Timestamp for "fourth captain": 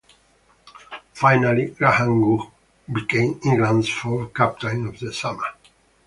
3.89-4.87